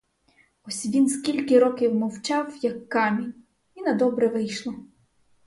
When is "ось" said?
0.67-0.85